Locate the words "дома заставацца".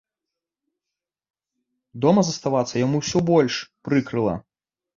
2.07-2.83